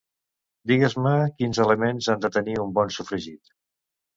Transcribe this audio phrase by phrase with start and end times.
[0.71, 3.57] Digues-me quins elements ha de tenir un bon sofregit.